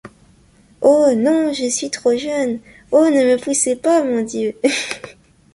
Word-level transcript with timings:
Oh! 0.81 1.09
non, 1.15 1.53
je 1.53 1.69
suis 1.69 1.91
trop 1.91 2.15
jeune!— 2.17 2.59
Oh! 2.91 3.05
ne 3.11 3.23
me 3.23 3.37
poussez 3.39 3.75
pas, 3.75 4.03
Mon 4.03 4.23
Dieu! 4.23 4.55